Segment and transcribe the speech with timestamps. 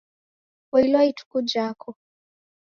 [0.69, 1.95] Poilwa ituku jako!